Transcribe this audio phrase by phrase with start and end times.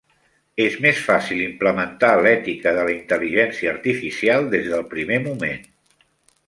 [0.63, 5.67] És més fàcil implementar l'ètica de la Intel·ligència Artificial des del primer moment.